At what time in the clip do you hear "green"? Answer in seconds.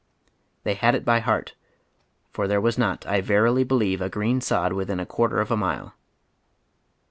4.09-4.41